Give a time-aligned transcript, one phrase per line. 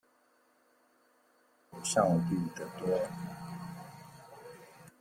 [1.69, 2.99] 他們有效率的多